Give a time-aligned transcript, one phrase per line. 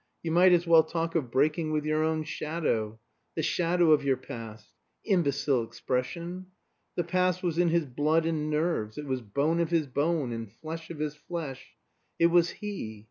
[0.23, 2.97] You might as well talk of breaking with your own shadow.
[3.35, 4.69] The shadow of your past.
[5.05, 6.47] Imbecile expression!
[6.95, 10.51] The past was in his blood and nerves; it was bone of his bone and
[10.51, 11.75] flesh of his flesh.
[12.17, 12.99] It was he.